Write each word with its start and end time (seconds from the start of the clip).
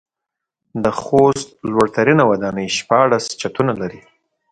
د 0.83 0.85
خوست 1.01 1.47
لوړ 1.71 1.87
ترينه 1.95 2.23
وداني 2.31 2.67
شپاړس 2.77 3.25
چتونه 3.41 3.73
لري. 3.81 4.01